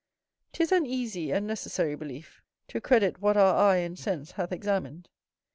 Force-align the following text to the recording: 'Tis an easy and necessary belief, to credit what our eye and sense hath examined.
'Tis 0.53 0.71
an 0.71 0.83
easy 0.83 1.31
and 1.31 1.45
necessary 1.45 1.93
belief, 1.93 2.41
to 2.67 2.81
credit 2.81 3.21
what 3.21 3.37
our 3.37 3.53
eye 3.55 3.77
and 3.77 3.99
sense 3.99 4.31
hath 4.31 4.51
examined. 4.51 5.09